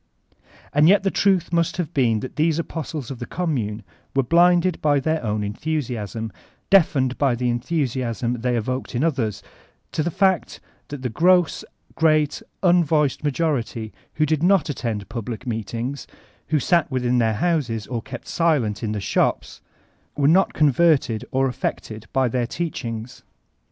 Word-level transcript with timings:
And 0.73 0.89
yet 0.89 1.03
the 1.03 1.11
truth 1.11 1.53
must 1.53 1.77
have 1.77 1.93
been 1.93 2.21
that 2.21 2.35
these 2.35 2.57
apostles 2.57 3.11
of 3.11 3.19
the 3.19 3.27
Commune 3.27 3.83
were 4.15 4.23
blinded 4.23 4.81
by 4.81 4.99
their 4.99 5.23
own 5.23 5.43
enthusiasm, 5.43 6.31
deafened 6.71 7.19
by 7.19 7.35
the 7.35 7.51
enthusiasm 7.51 8.41
they 8.41 8.55
evoked 8.57 8.95
in 8.95 9.03
others, 9.03 9.43
to 9.91 10.01
the 10.01 10.09
fact 10.09 10.59
that 10.87 11.03
the 11.03 11.63
great 11.93 12.41
unvoiced 12.63 13.23
majority 13.23 13.93
who 14.15 14.25
did 14.25 14.41
not 14.41 14.69
attend 14.69 15.07
public 15.07 15.45
meetings, 15.45 16.07
who 16.47 16.59
sat 16.59 16.89
within 16.89 17.19
their 17.19 17.35
houses 17.35 17.85
or 17.85 18.01
kept 18.01 18.27
silent 18.27 18.81
in 18.81 18.93
tile 18.93 19.01
shops, 19.01 19.61
were 20.17 20.27
not 20.27 20.53
converted 20.55 21.25
or 21.29 21.45
affected 21.47 22.07
by 22.11 22.27
their 22.27 22.47
teachinss. 22.47 23.21